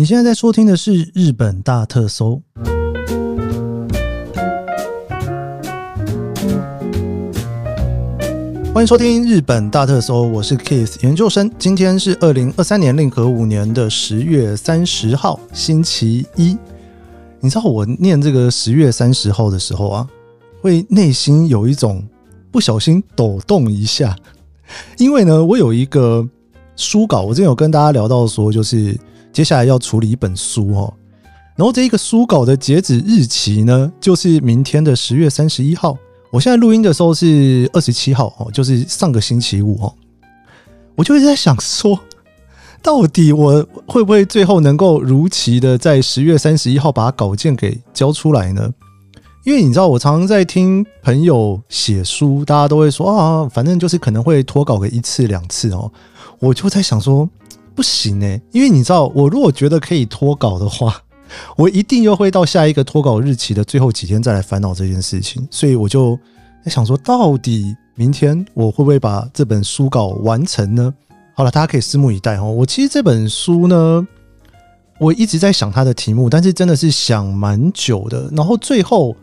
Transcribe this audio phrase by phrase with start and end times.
[0.00, 2.40] 你现在在收听的是日本大特搜。
[8.72, 11.50] 欢迎收听日本大特搜，我是 Kiss 研究生。
[11.58, 16.56] 今天是二零二三年令和五年的十月三十号，星期一。
[17.40, 20.08] 你知道我念这个十月三十号的时候啊，
[20.62, 22.02] 会内心有一种
[22.50, 24.16] 不小心抖动一下，
[24.96, 26.26] 因为呢，我有一个
[26.74, 28.98] 书稿，我之前有跟大家聊到说，就是
[29.32, 30.92] 接下来要处理一本书哦。
[31.56, 35.96] 然后这一个书稿的截止日期呢，就是明天的十月三十一号。
[36.30, 39.94] 我现在录音的时候是二十七号哦，就是上个星期五哦。
[40.94, 41.98] 我就一直在想说，
[42.80, 48.72] 到底我会不会最后能够如期的在十月三十一号把稿件给交出来呢？
[49.44, 55.90] 因为你知道，我常常在听朋友写书，大家都会说啊，反正就是可能会脱稿个一次两次哦。
[56.38, 57.28] 我就在想说，
[57.80, 61.02] 不行哎，因为你知道，我如果觉得可以脱稿的话。
[61.56, 66.18] 我一定又会到下一个脱稿日期的最后几天再来烦恼这件事情，所以我就
[66.62, 70.92] 在想说，到底明天我会不会把这本书稿完成呢？
[71.34, 72.50] 好了，大家可以拭目以待哦。
[72.50, 74.06] 我其实这本书呢，
[74.98, 79.16] 我一直在想它的题目，但是真的是想蛮久的，然后最后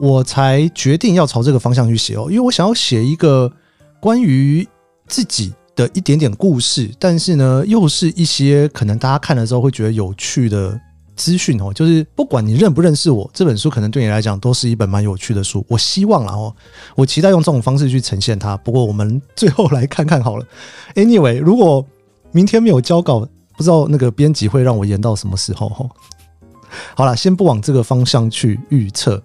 [0.00, 3.52] 我才决定要朝这个方向去写哦，因为我想要写一个
[4.00, 4.66] 关于
[5.08, 10.78] 自己的一点点故事，但是呢，又是一些可能大家看了之后会觉得有趣的。
[11.18, 15.66] 资讯哦，就是不管你认不认识我，这本书可能对你来讲都是一本蛮有趣的书。
[15.66, 16.54] 我希望然后
[16.94, 18.56] 我期待用这种方式去呈现它。
[18.58, 20.46] 不过我们最后来看看好了。
[20.94, 21.84] Anyway，如果
[22.30, 25.88] 明天没有交稿，不知道那个编辑会让我延到什么时候哈。
[26.94, 29.20] 好了，先不往这个方向去预测。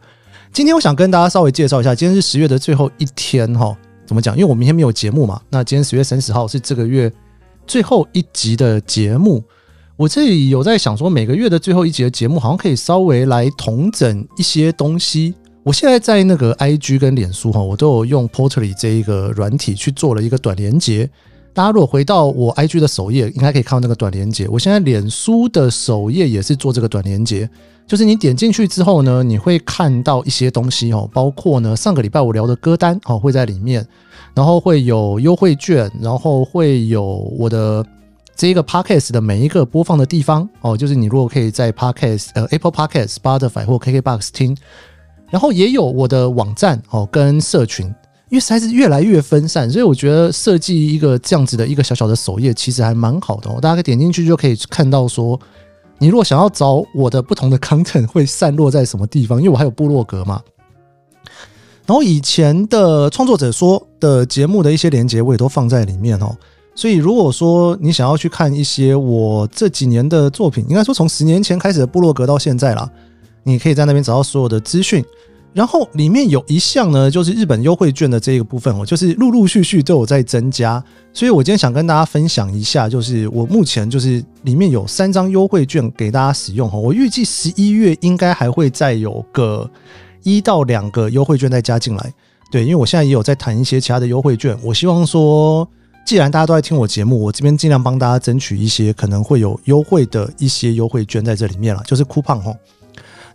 [0.52, 3.78] 今天我想跟大家稍微介绍一下，今天是十月的最后一天哈。
[4.14, 4.38] 怎么讲？
[4.38, 5.42] 因为我明天没有节目嘛。
[5.50, 7.12] 那今天十月三十号是这个月
[7.66, 9.44] 最后一集的节目。
[9.96, 15.34] 我这里有在想说，每个月的最后一集的节目，好像可以稍微来统整一些东西。
[15.64, 21.10] 我现在在那个 I G 跟脸书哈，我都有用 Portly 这一个软体去做了一个短连接。
[21.54, 24.48] 大家如果回到我 I G 的首页，应该可以看到那个短连接。
[24.48, 27.48] 我现在脸书的首页也是做这个短连接，
[27.88, 33.88] 就是你点进去之后呢，你会看到一些东西哦，包括呢上个礼拜我聊的歌单哦会在里面，
[34.36, 37.04] 然后会有优惠券，然后会有
[37.38, 37.86] 我的。
[38.36, 44.58] 这一个 podcast 的每一个播放的地方哦，就是你如果可以在 podcast 呃 Apple Podcast、Spotify 或 KKBox 听，
[45.30, 47.86] 然后也有我的网站哦跟社群，
[48.30, 55.40] 因为实在是越来越分散，所以我觉得设计一个这样子的一个小小的首页其实还蛮好的哦，大家可以点进去就可以看到说，
[56.00, 60.42] 你如果想要找我的不同的 content 会散落在什么地方，因为我还有部落格嘛，
[61.86, 66.36] 然后以前的创作者说的节目的一些连接我也都放在里面哦。
[66.76, 72.90] 所以，如果说你想要去看一些我这几年的作品，应该说从十年前开始的部落格到现在啦，
[73.44, 75.06] 你可以在那边找到所有的资讯。
[75.54, 80.84] 然后里面有一项呢，就是日本优惠券的这个部分哦，就是陆陆续续都有在增加。
[81.14, 86.76] 所以我今天想跟大家分享一下，就是我目前就是里面有三张优惠券给大家使用哈。
[86.76, 89.70] 我预计十一月应该还会再有个
[90.24, 92.14] 一到两个优惠券再加进来。
[92.52, 95.68] 对，因为我现在也有在谈一些其他的优惠券，我希望说。
[96.06, 102.54] 既然大家都在听我节目，我这边尽量帮大家争取一些可能会有优惠的一些优惠券在这里面了，就是 coupon 哈。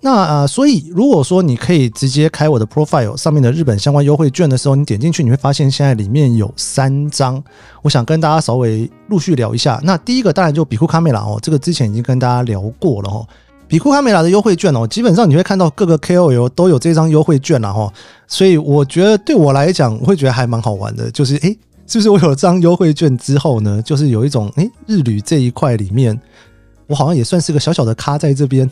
[0.03, 7.43] 那啊，所以如果说你可以直接开我的 profile 上面的日本相关优惠券的时候，你点进去你会发现现在里面有三张，
[7.81, 9.81] 我想跟大家稍微陆续聊一下。
[9.83, 13.27] 那第一个当然就比库卡梅拉哦，这个之前已经跟大家聊过了哈。
[13.69, 17.93] 比库卡梅拉的优惠券哦，基本上你会看到各个 KOL 都有这张优惠券了哈，
[18.27, 21.57] 所以我觉得对我来讲，我会觉得还蛮好玩的，就是诶。
[21.91, 23.81] 是不是我有张优惠券之后呢？
[23.81, 26.21] 就是有一种诶，日旅这一块里面，
[26.87, 28.71] 我好像也算是个小小的咖在这边，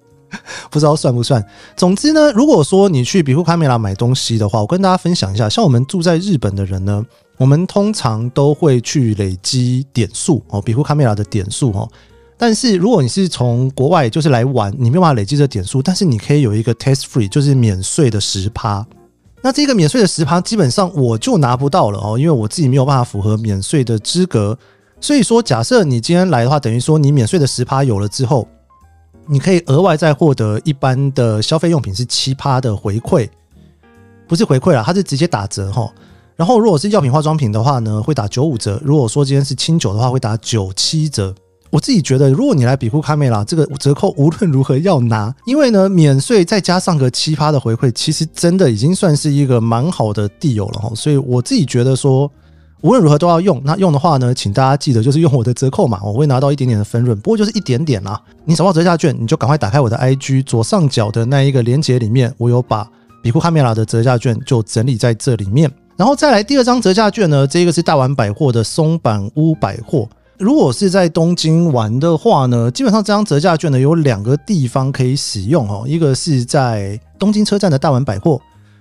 [0.70, 1.42] 不知道算不算。
[1.78, 7.02] 总之呢，如果说你去比库卡梅拉买东西的话，我跟大家分享一下，像我们住在日本的人呢，
[7.38, 11.88] 我们通常都会去累积点数哦，比库卡梅拉的点数哦。
[12.36, 18.84] 但是如果你是从国外就是来玩，你没有办法累积这点数，但是你可以有一个 test free，就是免税的十趴。
[19.42, 24.58] 那这个免税的十趴基本上我就拿不到了哦，因为我自己没有办法符合免税的资格。
[25.00, 28.46] 所以说，假设你今天来的话，等于说你免税的十趴有了之后，
[29.26, 33.28] 你可以额外再获得一般的消费用品是七趴的回馈，
[34.28, 35.92] 不是回馈了，它是直接打折哈。
[36.36, 41.34] 然后如果是药品化妆品的话呢，会打九五折；如果说今天是清酒的话，会打九七折。
[41.72, 50.92] 我自己觉得，如果你来比库卡梅拉，这个折扣无论如何要拿，因为呢，免税再加上个七趴的回馈，其实真的已经算是一个蛮好的地友了哈。
[50.94, 52.30] 所以我自己觉得说，
[52.82, 53.58] 无论如何都要用。
[53.64, 58.20] 那用的话呢，请大家记得就是用我的折扣嘛，我会拿到一点点的分润，不过就是一点点啦。
[58.44, 62.86] 你找到折价券，你就赶快打开我的 IG 左上角的那一个链接里面，我有把
[63.22, 65.70] 比库卡梅拉的折价券就整理在这里面。
[65.96, 70.06] 然后再来第二张折价券呢，这个是大丸百货的松坂屋百货。
[70.42, 78.40] 如果是在东京玩的话呢，基本上这张折价券呢有两个地方可以使用哦，一个是在东京车站的大丸百货。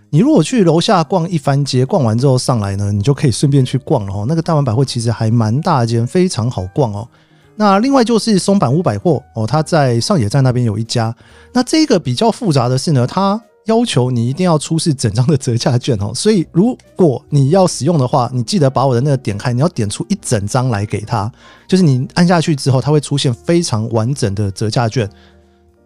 [0.10, 4.26] 你如果去楼下逛一番街，逛完之后上来呢，你就可以顺便去逛了哦。
[4.28, 7.08] 那个大丸百货其实还蛮大间，非常好逛哦。
[7.56, 11.16] 那另外就是松坂屋百货哦，它在上野站那边有一家。
[11.54, 16.12] 那这个比较复杂的是呢，它要求你一定要出示整张的折价券哦。
[16.16, 21.32] 所以如果你要使用的话，你记得把我的那个点开，你要点出一整张来给他，
[21.68, 25.10] 就是你按下去之后，它会出现非常完整的折价券。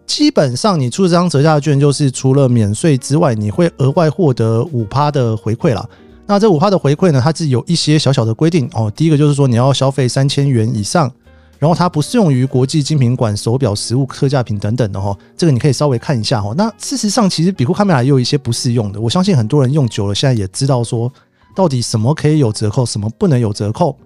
[0.06, 5.84] 基本上，你出这张折价券，就是除了免税之外，你会额外获得五趴的回馈啦。
[6.26, 8.90] 那这五趴的回馈呢，它是有一些小小的规定哦。
[8.94, 11.10] 第一个就是说，你要消费三千元以上，
[11.58, 15.16] 然后它不适用于国际精品馆、手表、实物、特价品等等的哈。
[15.36, 16.52] 这个你可以稍微看一下哈。
[16.56, 19.00] 那事实上，其实比库卡梅拉也有一些不适用的。
[19.00, 21.12] 我相信很多人用久了，现在也知道说，
[21.54, 23.96] 到底什么可以有折扣，什么不能有折扣。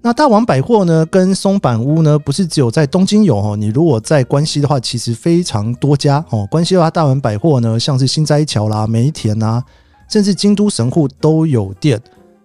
[0.00, 3.56] 那大王百货呢，跟松坂屋呢，不是只有在东京有哦。
[3.56, 6.46] 你如果在关西的话，其实非常多家哦。
[6.48, 9.62] 关西的话，大丸百货呢，像是新斋桥啦、梅田啊，
[10.08, 12.00] 甚至京都神户都有店。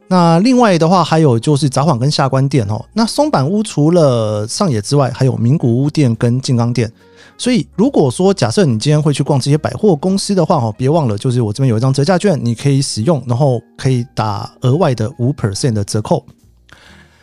[0.08, 2.84] 那另外的话，还有就是札幌跟下关店哦。
[2.94, 6.92] 那松坂屋除了上野之外，还有名古屋店跟静冈店。
[7.36, 16.24] 所以，如果说假设你今天会去逛这些百货公司的话哦，别忘了，就是我这边有一张折价券，你可以使用，然后可以打额外的五 percent 的折扣。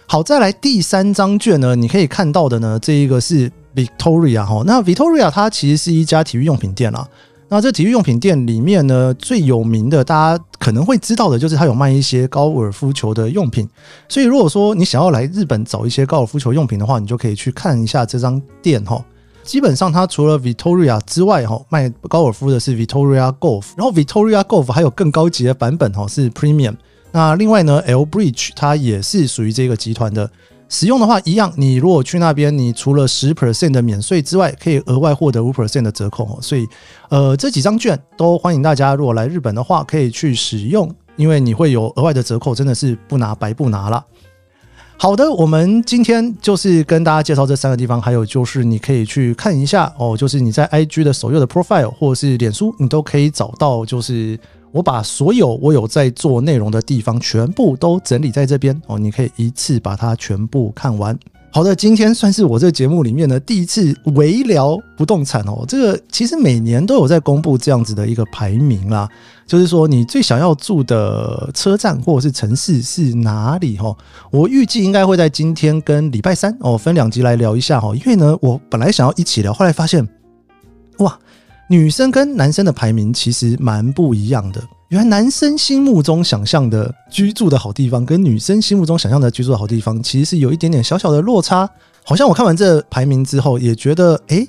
[0.06, 1.76] 好，再来第三张券呢？
[1.76, 4.64] 你可以看到的呢，这一个是 Victoria 哈。
[4.66, 7.06] 那 Victoria 它其实是一家体育用品店啦。
[7.52, 13.68] 那这体育用品店里面呢，最有名的，大家可能会知道的，就是它有卖一些高尔夫球的用品。
[14.08, 19.04] 所以如果说你想要来日本找一些高尔夫球用品的话，你就可以去看一下这张店哈。
[19.42, 26.76] 基本上它除了 Victoria 之外哈，卖高尔夫的是 Victoria Golf，然后 Victoria Golf 还有更高级的版本哈，是 Premium。
[27.10, 30.30] 那另外呢，L Bridge 它也是属于这个集团的。
[30.72, 36.38] 使用的话一样，你如果去那边，你除了十 percent 的免税之外，可以额外获得五 percent 的折扣哦。
[36.40, 36.64] 所以，
[37.08, 44.06] 呃，这几张券都欢迎大家，如果来日本的话，可以去使用，因为你会有额外的折扣，真的是不拿白不拿了。
[44.96, 54.38] 好的，我们今天就是跟大家介绍这三个地方，还有就是你可以去看一下哦，就是你在 IG 的首页的 profile 或是脸书，你都可以找到，就是。
[54.72, 61.18] 我把所有我有在做内容的地方全部都整理在这边哦，你可以一次把它全部看完。
[61.52, 65.64] 好的，今天算是我这个节目里面的第一次微聊不动产哦。
[65.66, 69.08] 这个其实每年都有在公布这样子的一个排名啦，
[69.48, 73.92] 就是说你最想要住的车站或者是城市是哪里哈？
[74.30, 80.08] 我预计应该会在今天跟礼拜三哦分两集来聊一下哈，因为呢我本来想要一起聊，后来发现
[80.98, 81.18] 哇。
[81.70, 84.60] 女生跟男生的排名其实蛮不一样的。
[84.88, 91.70] 原来男生心目中想象的居住的好地方，跟女生心目中想象的居住的好地方，其实是有一点点小小的落差。
[92.04, 94.44] 好像我看完这排名之后，也觉得，哎，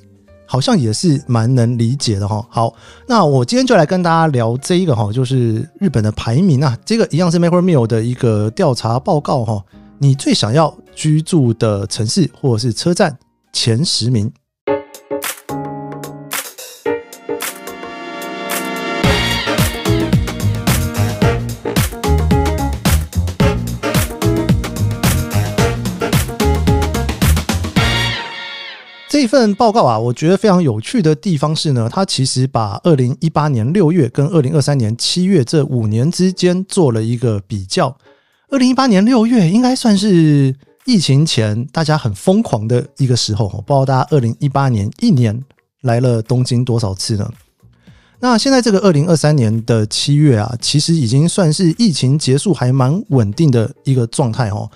[0.48, 2.44] 好像也是蛮能理解的哈。
[2.50, 2.74] 好，
[3.08, 6.76] 那我今天就来跟大家聊这一个哈，就是日本的排名啊。
[6.84, 9.64] 这个一样是 Maker Mill 的一个调查报告哈。
[10.00, 13.16] 你最想要居住的城市或者是车站
[13.54, 14.32] 前十名。
[29.22, 37.96] 这份报告啊，我觉得非常有趣的地方是呢，它其实把二零一八年六月跟二零二三年七月这五年之间做了一个比较。
[38.50, 45.40] 二零一八年六月应该算是疫情前大家很疯狂的一个时候，不知道大家二零一八年一年
[45.82, 47.32] 来了东京多少次呢？
[48.22, 54.68] 那现在这个二零二三年的七月啊，其实已经算是疫情结束还蛮稳定的一个状态哦。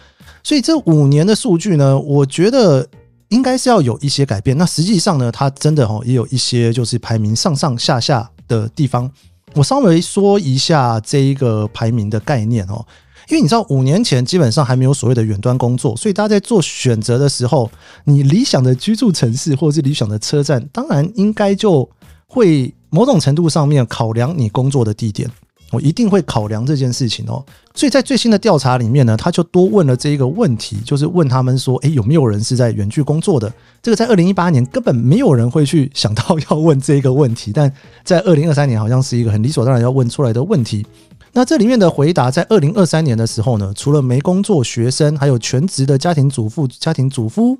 [0.43, 2.87] 所以这五年的数据呢，我觉得。
[3.29, 4.57] 应该是要有一些改变。
[4.57, 9.09] 那实际上呢，它真的哦也有一些就是排名上上下下的地方。
[9.53, 12.85] 我稍微说一下这一个排名的概念哦，
[13.29, 17.71] 因为你知道五年前基本上还没有所谓的远端工作，所以大家在做选择的时候，
[18.03, 21.89] 你理想的居住城市或者是理想的车站，当然应该就
[22.27, 25.29] 会某种程度上面考量你工作的地点。
[25.71, 27.43] 我一定会考量这件事情哦，
[27.73, 33.51] 所以在最新的调查里面呢，他就多问了这一个问题，就是问他们说，诶，有没有人是在远距工作的？
[33.81, 37.71] 这个在二零一八年根本没有人会去想到要问这一个问题，但
[38.03, 40.85] 在二零二三年好像是一个很理所当然要问出来的问题。
[41.33, 47.57] 那这里面的回答，在二零二三年的时候呢，除了没工作、学生，还有全职的家庭主妇、家庭主夫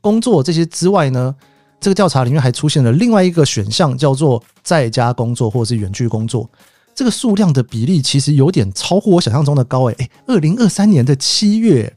[0.00, 1.34] 工作这些之外呢，
[1.78, 6.48] 这个调查里面还出现了另外一个选项，叫做在家工作或者是远距工作。
[6.94, 11.92] 这个数量的比例其实有点超乎我想象中的高诶、诶，二零二三年的七月，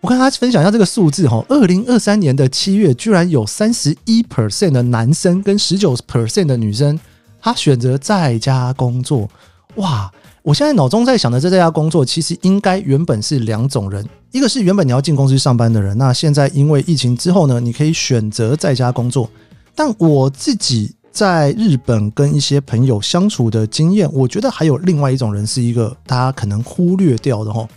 [0.00, 6.98] 我跟大家分享一下这个数字哈，二零二三年的七月居然有三十一 percent 的男生跟十九 percent 的女生，
[7.40, 9.28] 他选择在家工作。
[9.76, 10.12] 哇！
[10.42, 19.28] 我现在脑中在想的这在家工作，其实应该原本是两种人，一个是原本你要进公司上班的人，那现在因为疫情之后呢，你可以选择在家工作。
[19.74, 27.68] 但我自己在日本跟一些朋友相处的经验，我觉得还有另外一种人是一个大家可能忽略掉的哈，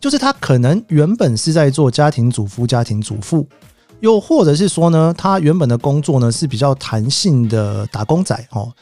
[0.00, 3.46] 就是他可能原本是在做家庭主夫、家庭主妇，
[4.00, 8.72] 又或者是说呢，他原本的工作呢是比较弹性的打工仔哦。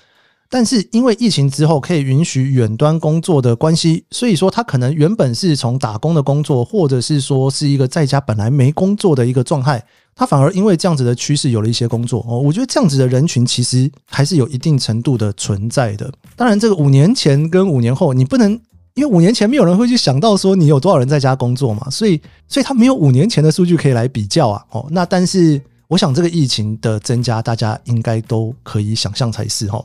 [0.55, 9.83] 但是因为疫情之后可以允许远端工作的关系，所以说他可能原本是从打工的工作，或者是说是一个在家本来没工作的一个状态，
[10.15, 12.39] 他反而因为这样子的趋势有了一些工作哦。
[12.39, 16.13] 我觉得这样子的人群其实还是有一定程度的存在的。
[16.37, 18.53] 当然，这个五年前跟五年后，你不能
[18.93, 24.63] 因为五年前没有人会去想到说你有多少人在家工作嘛，所以所以他没有五年前的数据可以来比较啊。
[24.73, 29.83] 哦，那但是我想这个疫情的增加，大家应该都可以想象才是哈。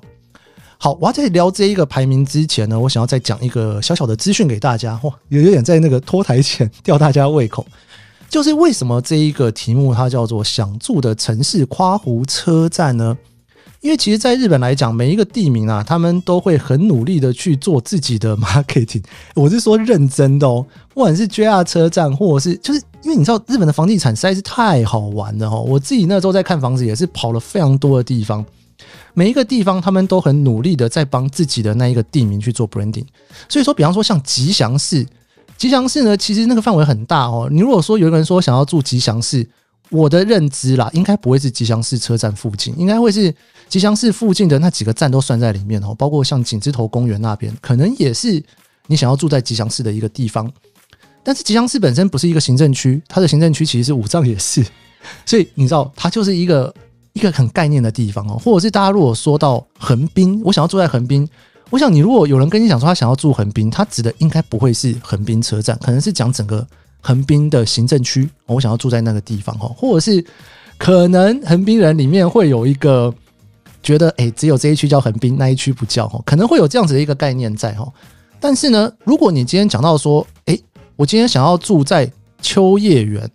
[0.79, 4.99] 好，我要在聊这一个排名之前呢，我想要再讲一个小小的资讯给大家。
[5.03, 7.65] 哇，有有点在那个拖台前吊大家胃口，
[8.29, 13.17] 就是为什么这一个题目它叫做“想住的城市夸湖车站”呢？
[13.81, 19.03] 因为其实在日本来讲，每一个地名啊，他们都会很努力的去做自己的 marketing。
[19.33, 25.59] 我是说认真的哦，不管是 JR 车站，或者是就是因为你知道日本的房地产实在是太好玩了哈。
[25.59, 28.45] 我自己那时候在看房子，也是跑了非常多的地方。
[29.13, 33.05] 每一个地方，他们都很努力的在帮自己的那一个地名去做 branding。
[33.49, 35.05] 所以说，比方说像吉祥市，
[35.57, 37.47] 吉祥市呢，其实那个范围很大哦。
[37.51, 39.47] 你如果说有一个人说想要住吉祥市，
[39.89, 43.33] 我的认知啦，应该不会是吉祥市车站附近，应该会是
[43.67, 45.95] 吉祥市附近的那几个站都算在里面哦。
[45.95, 48.43] 包括像景之头公园那边，可能也是
[48.85, 50.51] 你想要住在吉祥市的一个地方。
[51.23, 54.63] 但是吉祥市本身不是一个行政区，它的行政区其实是五藏也是，
[55.25, 56.73] 所以你知道，它就是一个。
[57.17, 61.27] 一个很概念的地方哦，或者是大家如果说到横滨，我想要住在横滨，
[61.71, 66.63] 我想你如果有人跟你讲说他想要住横滨，他指的应该不会是横滨车站，可能是讲整个
[67.01, 70.23] 横滨的行政区，我想要住在那个地方哈，或者是
[70.77, 73.11] 可能横滨人里面会有一个
[73.81, 77.91] 觉得，哎，只有这一区叫横滨，那一区不叫哈，可能会有这样子的一个概念在哈。
[78.39, 80.55] 但是呢，如果你今天讲到说，哎，
[80.95, 82.07] 我今天想要住在
[82.43, 83.27] 秋叶原。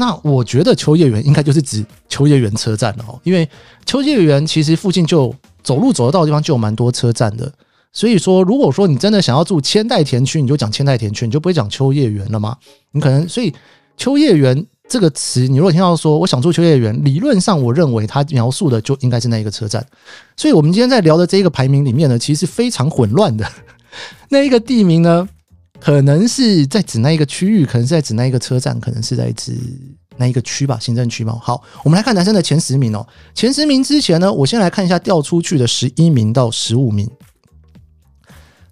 [0.00, 3.46] 那我觉得秋叶原应该就是指秋叶原车站了哦，因为
[3.84, 7.52] 秋叶原其实附近就走路走得到的地方就有蛮多车站的，
[7.92, 12.56] 所以说如果说你真的想要住千代田区，你就讲千代田区，你就不会讲秋叶原了吗？
[12.92, 13.52] 你可能所以
[13.98, 19.86] 秋叶原这个词，你如果听到说我想住秋叶原，理论上我认为它描述的就应该是那一个车站，
[20.34, 23.46] 所以我们今天在聊的这一个排名里面呢，其实非常混乱的
[24.30, 25.28] 那一个地名呢。
[25.80, 29.56] 可能是在指那一个区域，可能是在指那一个车站，可能是在指
[30.18, 31.38] 那一个区吧，行政区嘛。
[31.42, 33.06] 好，我们来看男生的前十名哦。
[33.34, 37.10] 前十名之前呢，我先来看一下掉出去的十一名到十五名。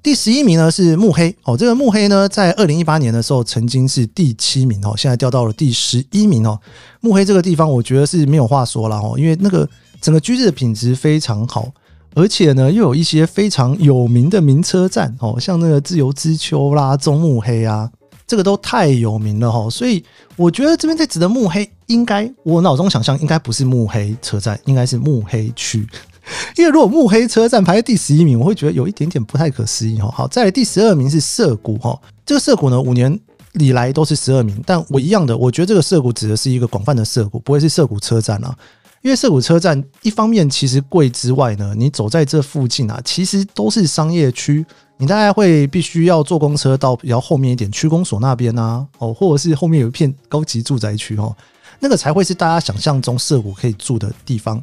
[0.01, 6.59] 第十一名呢是木黑哦，这个木黑呢在二零一八年的时候曾经是第七名哦，现在掉到了第十一名哦。
[7.01, 9.69] 木黑这个地方我觉得是没有话说了哦，因为那个
[10.01, 11.73] 整个居住的品质非常好。
[12.15, 17.91] 而且呢，又有一些非常有名的名车站哦，像那个自由之丘啦、中目黑啊，
[18.27, 19.71] 这个都太有名了哈。
[19.71, 20.03] 所以
[20.37, 25.87] 我觉得这边在指的目黑，应该我脑中想象应该不是目黑车站，应该是目黑区。
[26.57, 30.11] 因为如果目黑车站排在第十一名，我会觉得有一点点不太可思议哈。
[30.11, 33.19] 好，再来第十二名是涩谷哈，这个涩谷呢五年
[33.55, 38.55] 以来都是十二名，但我一样的，我觉得这个涩谷指的是一个广泛的涩谷，不会是涩谷车站啊。
[39.03, 44.65] 因为涩谷车站一方面其实贵之外呢，你走在这附近啊，其实都是商业区，
[44.97, 51.35] 你大概会必须要坐公车到比较后面一点区公所那边啊，哦，或者是后面有一片高级住宅区哦，
[51.79, 54.61] 那个才会是大家想象中涩谷可以住的地方。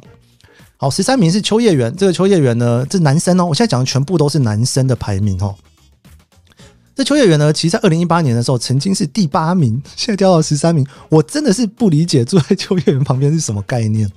[0.76, 5.56] 好，十三名是秋叶原，这个秋叶原呢，这男生哦，我现在讲的全部都是男生的排名哦。
[6.94, 10.86] 这秋叶原呢，其实在二零一八年的时候曾经是第八名，现在掉到十三名。
[11.08, 14.10] 我真的是不理解住在秋叶原旁边是什么概念，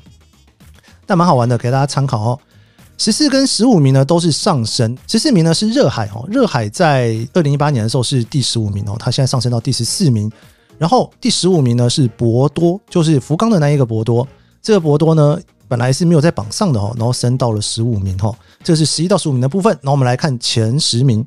[1.10, 2.40] 但蛮好玩的，给大家参考哦。
[3.00, 10.32] 十四跟十五名呢都是上升，十四名呢是热海哦，热海在二零一八年的时候是第十五名哦，它现在上升到第十四名。
[10.78, 14.28] 然后第十五名呢是博多，就是福冈的那一个博多，
[14.62, 19.76] 这个博多呢本来是没有在榜上的哦，然后升到了十五名哦，这是十一到十五名的部分。
[19.82, 21.26] 那我们来看前十名。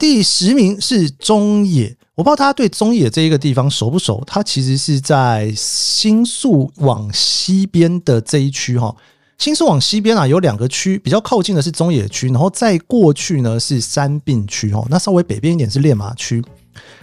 [0.00, 4.24] 第十名是中野，我不知道大家对中野这一个地方熟不熟？
[4.26, 8.96] 它其实是在新宿往西边的这一区哈。
[9.36, 14.86] 新宿往西边啊，有两个区，比较靠近的是中野区，然后再过去呢是三并区哦。
[14.88, 16.42] 那稍微北边一点是练马区。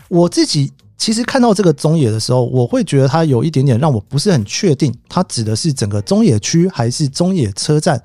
[0.08, 8.02] 我自己其实看到这个中野的时候，我会觉得它有一点点让我不是很确定，它指的是整个中野区还是中野车站？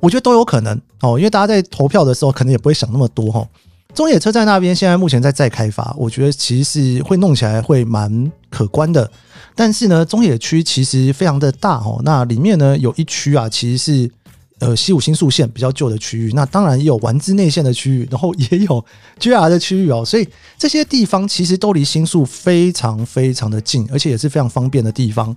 [0.00, 3.46] 我觉得都有可能哦，因为大家在投票的时候可能也不会想那么多哈。
[3.94, 6.64] 中野车站那边现在目前在再开发，我觉得其实
[6.96, 9.08] 是会弄起来会蛮可观的。
[9.54, 14.10] 但是呢，中野区其实非常的大哦，那里面呢有一区啊，其实是
[14.58, 18.84] 呃西武新宿线比较旧的区域，那当然也有丸之内线的区域，然后也有
[19.20, 25.32] JR 的区域哦，所以这些地方其实都离新宿非常非常的近，而且也是非常方便的地方。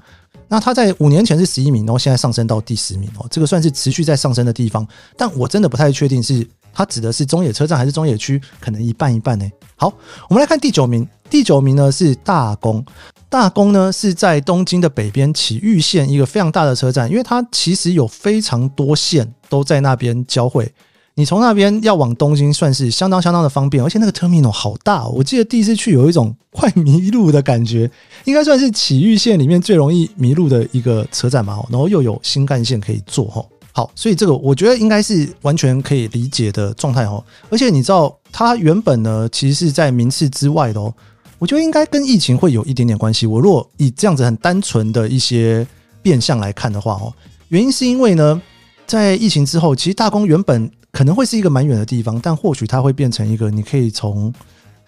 [0.49, 9.49] 那它在五年前是十一名，然后现在上升到第十名哦，这个算是持续在上升的地方，但我真的不太确定是它指的是中野车站还是中野区，可能一半一半呢。
[9.75, 9.91] 好，
[10.29, 12.85] 我们来看第九名，第九名呢是大宫。
[13.29, 20.71] 大宫呢是在东京的北边埼玉县一个非常大的车站，因为它其实有非常多线都在那边交汇。
[21.15, 27.89] 你从那边要往东京算是相当相当的方便，而且那个 terminal 好大，我记得第一次去有一种 快迷路的感觉，
[28.25, 31.59] 应该算是埼玉县里面最容易迷路的一个车站嘛。
[31.71, 33.43] 然后又有新干线可以坐哈，
[33.77, 37.23] 好，所以这个我觉得应该是完全可以理解的状态哦。
[37.51, 40.91] 而且你知道，它原本呢其实是在名次之外的哦。
[41.37, 43.27] 我觉得应该跟疫情会有一点点关系。
[43.27, 45.67] 我若以这样子很单纯的一些
[46.01, 47.13] 变相来看的话，哦，
[47.49, 48.41] 原因是因为呢，
[48.87, 54.33] 在疫情之后，其实大宫原本可能会是一个蛮远的地方，但或许它会变成一个你可以从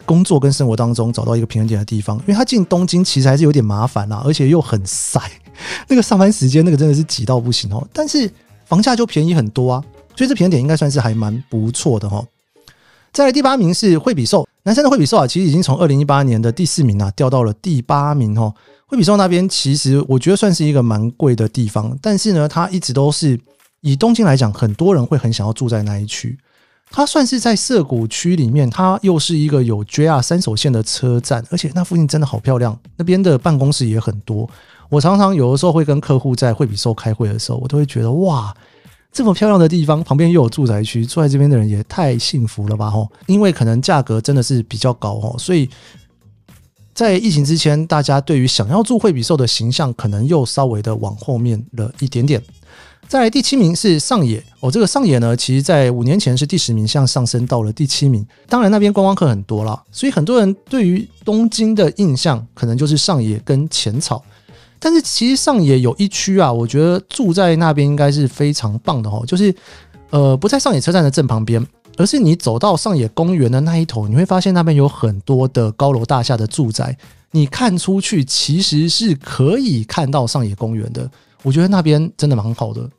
[0.03, 2.17] 工作跟生活当中找到一个平衡点的地方。
[2.21, 5.21] 因为它进东京其实还是有点麻烦啦，而且又很塞，
[5.87, 7.87] 那个上班时间那个真的是挤到不行哦。
[7.93, 8.27] 但是
[8.69, 9.83] 房价就便宜很多啊，
[10.15, 12.23] 所以这平衡点应该算是还蛮不错的哈。
[13.11, 14.47] 再来第八名是惠比寿。
[14.63, 18.53] 南山的惠比寿啊，其实已经从二零一八年的第四名啊掉到了第八名哈。
[18.85, 23.39] 惠比寿那边其实我觉得算是一个蛮贵的地方，但是呢，它一直都是
[23.81, 26.37] 以东京来讲，很多人会很想要住在那一区。
[26.91, 34.49] 它算是在涩谷区里面，它又是一个有 JR 三手线的车站，而且那附近真的好漂亮，那边的办公室也很多。
[34.89, 38.53] 我常常有的时候会跟客户在惠比寿开会的时候，我都会觉得哇。
[39.11, 42.91] 这么漂亮的地方，旁边又有住宅区，住在这边的人也太幸福了吧！
[42.91, 45.67] 吼，因为可能价格真的是比较高哦，所以
[46.93, 52.39] 在疫情之前，大家对于想要住惠比寿的形象，可能又稍微的往后面了一点点。
[53.07, 58.23] 在第七名是上野哦，这个上野呢，其实在五年前是第十名，现在上升到了第七名。
[58.47, 64.23] 当然那边观光客很多了，所以很多人对于东京的印象，可能就是上野跟浅草。
[64.79, 69.23] 但是其实上野有一区啊，我觉得住在那边应该是非常棒的哦。
[69.27, 69.53] 就是
[70.09, 71.65] 呃，不在上野车站的正旁边，
[71.97, 76.97] 而是你走到上野公园的那一头，你会发现那边有很多的高楼大厦的住宅。
[77.31, 81.07] 你看出去其实是可以看到上野公园的。
[81.43, 82.89] 我觉得那边真的蛮好的。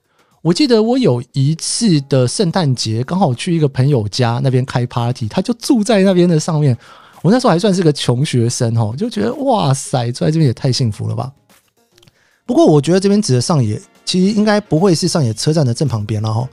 [0.42, 6.76] 我记得我有一次的圣诞节，刚好去一个朋友家那边开 party，他就住在那边的上面。
[7.22, 11.30] 我那时候还算是个穷学生哦，就觉得哇塞，住在这边也太幸福了吧。
[12.50, 16.48] 不过我觉得这边指的上野，其实应该不会是上野车站的正旁边了哈。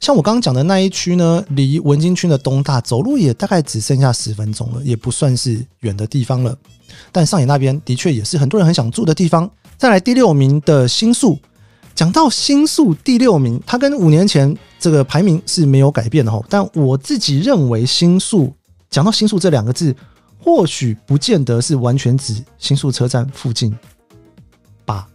[0.00, 6.58] 像我刚刚讲的那一区呢，离文京区的东大走路也大概只剩下十分钟了，也不算是远的地方了。
[7.12, 9.48] 但上野那边的确也是很多人很想住的地方。
[9.76, 11.38] 再来第六名的新宿，
[11.94, 16.44] 讲到新宿第六名，它跟五年前这个排名是没有改变的哈。
[16.50, 18.52] 但我自己认为新宿，
[18.90, 19.94] 讲到新宿这两个字，
[20.42, 23.72] 或许不见得是完全指新宿车站附近。
[24.88, 25.06] 吧，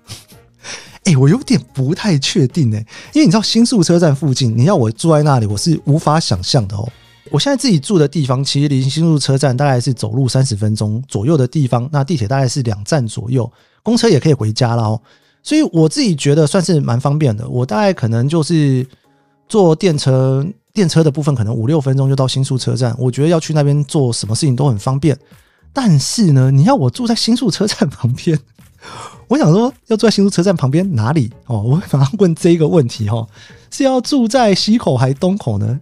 [1.04, 6.88] 哎，我有点不太确定哎，因为你知道新宿车站附近，你要我住在那里，我是无法想象的哦。
[7.32, 15.02] 我现在自己住的地方，其实离新宿车站大概是走路三十分钟左右的地方，那地铁大概是两站左右，公车也可以回家了哦。
[15.42, 17.48] 所以我自己觉得算是蛮方便的。
[17.50, 18.86] 我大概可能就是
[19.50, 25.18] 坐电车，电车的部分可能五六分钟就到新宿车站，我觉得要去那边做什么事情都很方便。
[25.74, 28.40] 但是呢，你要我住在新宿车站旁边。
[29.28, 31.32] 我想说，要住在新宿车站旁边哪里？
[31.48, 33.28] 哦，我马上问这一个问题哈，
[33.72, 35.80] 是要住在西口还是东口呢？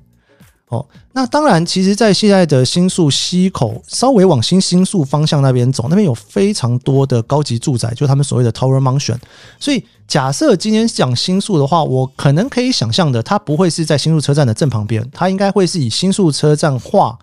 [0.69, 9.17] 哦，那当然，其实，在现在的新宿西口，稍微往新新宿方向那边走，那边有非常多的高级住宅，就是他们所谓的 Tower Mansion。
[9.59, 17.19] 所以，假设今天讲新宿的话，我可能可以想象的，它不会是在新宿车站的正旁边，它应该会是以新宿车站画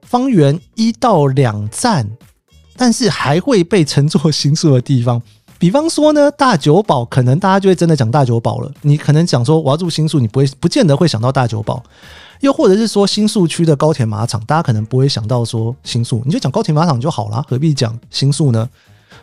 [0.00, 2.08] 方圆一到两站。
[2.78, 5.20] 但是还会被称作新宿的地方，
[5.58, 8.72] 比方说呢，大久保，可能大家就会真的讲大久保了。
[8.82, 11.82] 你可能讲说我要住新宿，你不会不见得会想到大久保。
[12.40, 18.68] 又或者是说新宿区的高田马场，大家可能不会想到说新宿，你就讲高田马场就好啦，何必讲新宿呢？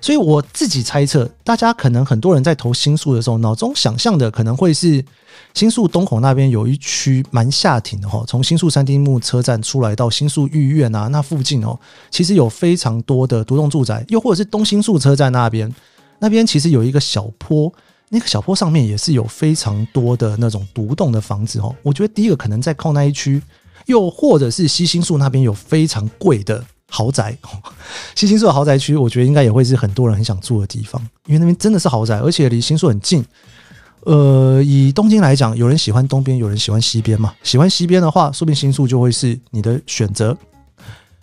[0.06, 5.04] 所以我自己猜测，大家可能很多人在投新宿的时候，脑中想象的可能会是
[5.56, 11.76] 新宿东口那边有一区蛮下庭的哈，从新宿三丁目车站出来到新宿御苑啊，那附近哦，
[12.12, 15.74] 其实有非常多的独栋住宅，又或者是东新宿车站那边，
[16.20, 17.74] 那边其实有一个小坡，
[18.10, 21.76] 那个小坡上面也是有非常多的那种独栋的房子哦。
[21.82, 23.42] 我觉得第一个可能在靠那一区，
[23.88, 26.64] 又或者是西新宿那边有非常贵的。
[26.90, 27.38] 豪宅，
[28.16, 33.26] 西新宿的豪宅区，我觉得应该也会是很多人很想住的地方，因为那边真的是豪宅，而且离新宿很近。
[34.02, 37.34] 呃，以东京来讲，有人喜欢东边，有人喜欢西边嘛。
[37.42, 40.38] 喜欢西边的话，说不定新宿就会是你的选择。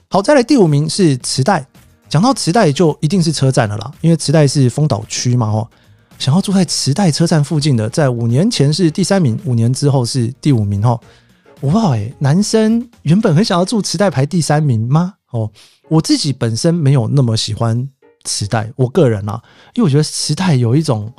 [0.08, 1.64] 好，再来第五名是池袋。
[2.08, 5.46] 讲到池袋，就一定是车站了啦，因为池袋是丰岛区嘛。
[5.46, 5.66] 哦，
[6.18, 10.84] 想要住在池袋车站附近的，在五年前是第三名，五年之后是第五名。
[10.84, 11.00] 哦，
[11.60, 15.14] 哇，哎，男生原本很想要住池袋排第三名吗？
[15.32, 15.50] 哦，
[15.88, 17.88] 我自己本身没有那么喜欢
[18.24, 19.42] 磁带，我个人啊，
[19.74, 21.12] 因为我觉得磁带有一种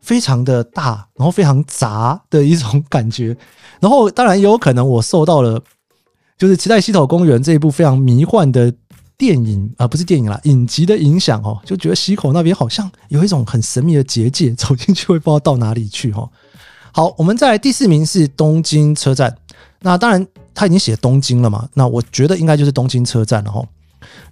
[0.00, 3.36] 非常的大，然后非常杂的一种感觉，
[3.80, 5.60] 然后当然也有可能我受到了
[6.38, 8.72] 就是《磁带西口公园》这一部非常迷幻的
[9.18, 16.30] 电影啊，不是电影啦，影集的影响哦，就觉得西口那边好像有一种很神秘的结界， 走进去会不知道到哪里去哈。
[16.92, 19.36] 好，我们在第四名是东京车站，
[19.80, 20.26] 那当然。
[20.56, 21.68] 他已经写东京了嘛？
[21.74, 23.62] 那我觉得应该就是东京车站了哈。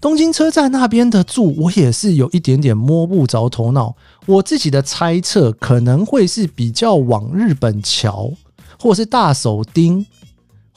[0.00, 3.94] 东京车站那边的住，我也是有一点点摸不着头脑。
[4.26, 8.32] 我自己的猜测可能会是比较往日本桥，
[8.80, 10.04] 或者是大手町，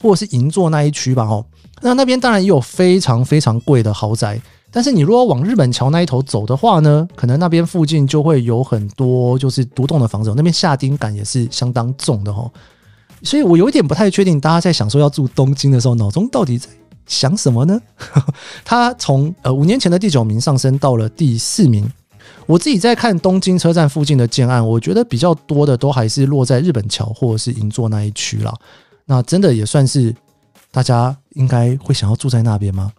[0.02, 1.24] 或者是银座那一区吧。
[1.24, 1.44] 哦，
[1.80, 4.40] 那那边当然也有非常非常贵的豪宅。
[4.70, 12.50] 但是你如果往日本桥那一头走的话呢，可能那边附近就会有很多就是独栋的房子，那边下町感也是相当重的哈。
[13.22, 16.68] 所以我有一点不太确定，大家在想说要住东京的时候，脑中到底在
[17.06, 17.80] 想什么呢？
[18.64, 21.90] 他从呃五年前的第九名上升到了第四名。
[22.46, 28.54] 我自己在看东京车站附近的建案，我觉得比较多的都还是落在日本桥或者是银座那一区了。
[29.04, 30.14] 那真的也算是
[30.70, 32.92] 大家应该会想要住在那边吗？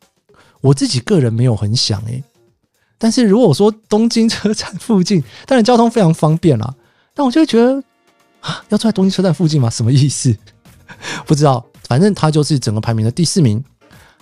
[0.62, 2.24] 我自己个人没有很想诶。
[2.98, 6.76] 但是如果说东京车站附近，当然交通非常方便啦，
[7.16, 7.84] 但我就觉得。
[8.42, 9.70] 啊，要住在东京车站附近吗？
[9.70, 10.36] 什么意思？
[11.26, 13.64] 不知道，反正它就是整个排名的第四名。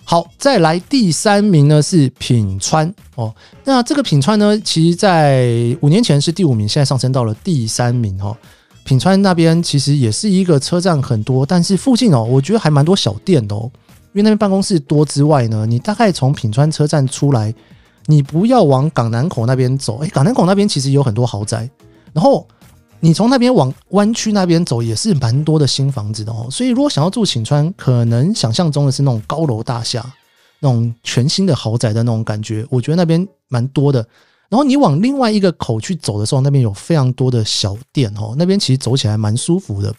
[0.04, 3.34] 好，再来第三名呢是品川哦。
[3.66, 8.36] 那这个品川呢，其实在五年前是第五名，现在上升到了第三名哦。
[8.86, 13.70] 品川那边其实也是一个车站很多，但是附近哦，我觉得还蛮多小店的哦。
[14.14, 17.54] 因为那边办公室多之外呢，你大概从品川车站出来，
[18.06, 20.00] 你不要往港南口那边走。
[20.00, 21.70] 诶，港南口那边其实有很多豪宅，
[22.14, 22.48] 然后。
[23.00, 26.48] 你从那边往湾区那边走，也是蛮多的新房子的哦。
[26.50, 30.04] 所以如果想要住晴川，可能想象中的是那种高楼大厦、
[30.60, 32.66] 那种全新的豪宅的那种感觉。
[32.70, 34.06] 我觉得那边蛮多的。
[34.50, 38.34] 然后你往另外一个口去走的时候，那边有非常多的小店哦。
[38.38, 39.94] 那边其实走起来蛮舒服的。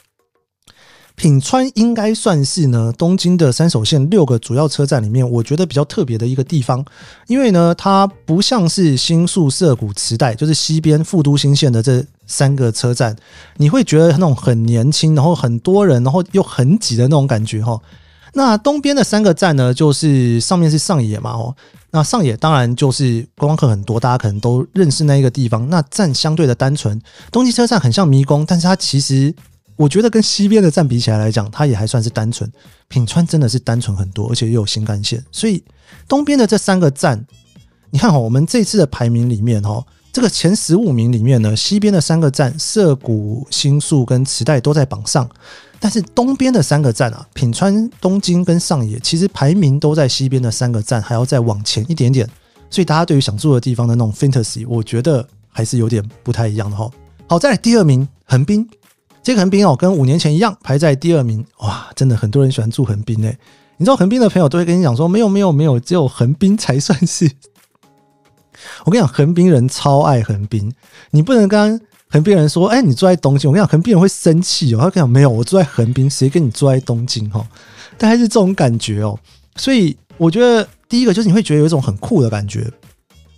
[1.14, 6.84] 品川应该算是呢东京的三手线六个主要车站里面，我觉得比较特别的一个地方，
[7.26, 13.16] 因为呢它不像是新宿涩谷池袋，就是西边副都新线的这三个车站，
[13.56, 17.76] 你会觉得那种很年轻，然后很多人，然后又很挤的那种感觉哈。
[18.34, 21.56] 那东边的三个站呢，就是上面是上野嘛哦，
[21.90, 27.02] 那上野当然就是观光客很多，大家可能都认识那一个地方，那站相对的单纯。
[27.32, 29.34] 东京车站很像迷宫，但是它其实。
[29.78, 32.50] 我觉得跟西边的站比起来来讲，它也还算是单纯。
[32.88, 35.62] 品川真的是单纯很多，而且又有新干线，所以
[36.08, 37.24] 东边的这三个站，
[37.90, 39.86] 你看哈，我们这次的排名里面哈，
[40.18, 45.30] 这个前十五名里面呢，西边的三个站涩谷、新宿跟池袋都在榜上，
[45.78, 52.28] 但是东边的三个站啊，品川、东京跟上野，其实排名都在西边的三个站还要再往前一点点，
[52.68, 56.90] 所以大家对于想住的地方的那种 fantasy，我觉得还是有点不太一样的哈。
[57.28, 58.68] 好，再来第二名，横滨。
[59.22, 61.46] 这个横滨哦，跟五年前一样排在第二名。
[61.58, 63.38] 哇，真的很多人喜欢住横滨诶。
[63.76, 67.30] 你知道横滨的朋友都会跟你讲说，没有没有没有，只有横滨才算是。
[68.84, 70.72] 我跟你讲，横滨人超爱横滨，
[71.10, 73.50] 你不能跟横滨人说，哎，你住在东京。
[73.50, 74.78] 我跟你讲，横滨人会生气哦。
[74.80, 77.46] 他跟你讲，没有，我住在横滨，谁跟你住在东京哈？
[77.96, 79.18] 大概是这种感觉哦。
[79.56, 82.70] 所以我觉得第一个就是你会觉得有一种很酷的感觉。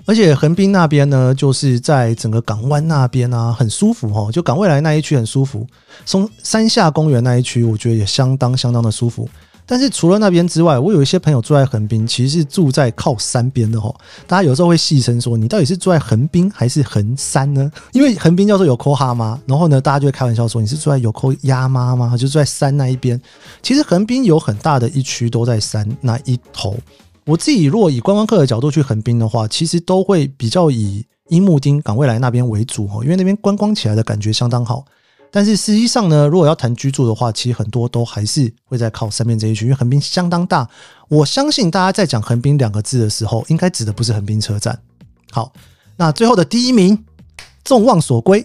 [0.06, 4.32] 而且横滨那边呢，就是在整个港湾那边啊，很舒服哈。
[4.32, 5.66] 就港未来那一区很舒服，
[6.04, 9.28] 松山下公园那一区，我觉得也相当相当的舒服。
[9.70, 13.94] 但是除了那边之外，我有一些朋友住在横滨，其实是住在靠山边的吼。
[14.26, 17.70] 大家有时候会戏称说，你到底是住在横滨还是横山呢？
[17.92, 19.40] 因为横滨叫做有扣哈吗？
[19.46, 22.16] 然后呢，大家就会开玩笑说，你是住在有扣鸭妈吗？
[22.16, 23.20] 就住在山那一边。
[23.62, 26.76] 其实横滨有很大的一区都在山那一头。
[27.24, 34.84] 我自己如果以观光客的角度去横滨的话，其实都会比较以樱木町港未来那边为主哈，因为那边观光起来的感觉相当好。
[35.30, 40.68] 但是实际上呢，如果要谈居住的话，其实很多都还是会在靠山边这一区，因为横滨相当大。
[41.08, 44.78] 我相信大家在讲横滨两个字的时候，应该指的不是横滨车站。
[45.30, 45.52] 好，
[45.96, 47.04] 那最后的第一名，
[47.62, 48.44] 众望所归，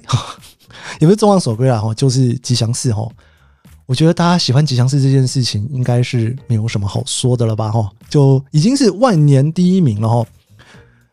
[1.01, 3.07] 也不是众望所归啦，哈，就是吉祥寺哈。
[3.87, 10.25] 我觉得大家喜欢吉祥寺这件事情，应该是没有什么好说的了吧，哈，就已经是万年第一名了，哈。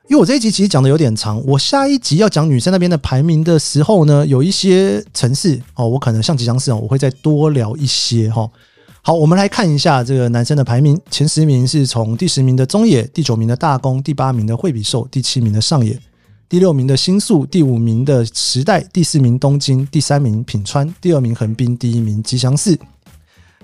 [0.09, 8.51] 因为我这一集其实讲的有点长，我下一集要讲女生那边的排名的时候呢，有一些城市哦，我可能像吉祥寺哦，我会再多聊一些哈。
[9.01, 15.99] 好，我们来看一下这个男生的排名，前十名是从第十名的中野，第九名的大宫，第八名的惠比寿，第七名的上野，
[16.49, 22.79] 第六名的新宿，第五名的时代，第四名东京，第三名品川，第二名横滨，第一名吉祥寺。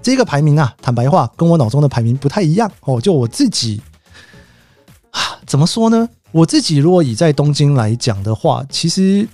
[0.01, 3.01] 这个排名啊，坦白话跟我脑中的排名不太一样哦。
[3.01, 3.81] 就我自己
[5.11, 6.09] 啊，怎么说呢？
[6.31, 9.27] 我自己如果以在东京来讲的话，其实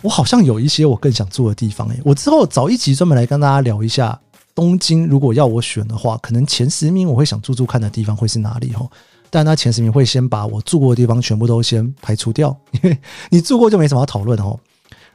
[0.00, 2.00] 我好像有一些我更想住的地方诶。
[2.04, 4.18] 我之后找一集专门来跟大家聊一下
[4.54, 5.06] 东京。
[5.06, 8.88] 如果要我选的话，可能前十名我会想住住看的地方会是哪里哈？
[9.30, 12.98] 但那前十名会先把我住过的地方全部都先排除掉，因为
[13.30, 14.58] 你住过就没什么要讨论哦。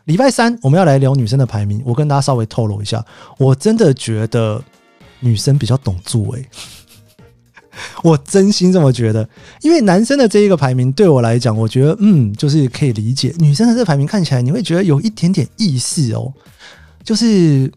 [0.06, 3.06] 礼拜三我们要来聊女生的排名，我跟大家稍微透露一下，
[3.38, 4.64] 我真的觉得
[5.20, 6.50] 女生比较懂住诶。
[8.04, 9.28] 我真心这么觉得，
[9.62, 13.34] 因为男生的这一个排名对我来讲，我觉得嗯，就是可以理解。
[13.40, 16.32] 女生的这个排名看起来，你会觉得有一点点意思哦，
[17.04, 17.72] 就是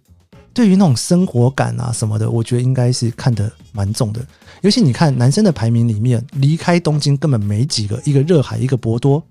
[0.53, 4.21] 对于那种生活感啊什么的，我觉得应该是看得蛮重的。
[4.63, 9.23] 尤其你看男生的排名里面，离开东京根本没几个，一个热海，一个博多。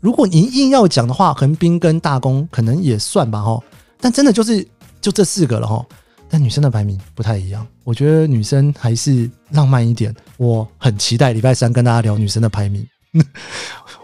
[0.00, 3.58] 如果你硬要讲的话，横滨跟大宫可能也算吧哈，
[3.98, 4.66] 但真的就是
[5.00, 5.84] 就这四个了哈。
[6.28, 10.14] 但女生的排名不太一样，我觉得女生还是浪漫一点。
[10.36, 12.86] 我很期待礼拜三跟大家聊女生的排名。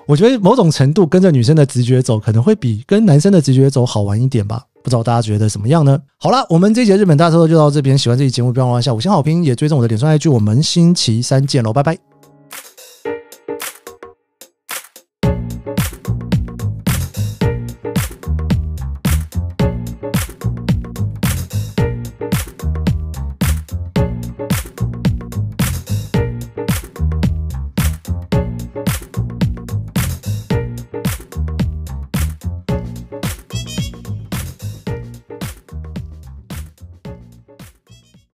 [0.07, 4.65] 我觉得某种程度跟着女生的直觉走，可能会比跟男生的直觉走好玩一点吧。
[4.83, 6.01] 不知道大家觉得怎么样呢？
[6.19, 7.97] 好了，我们这节日本大搜就到这边。
[7.97, 10.31] 喜欢这期节目，不要忘了下五星好评，也追踪我的脸书 IG。
[10.31, 12.12] 我们星期三见喽，拜拜。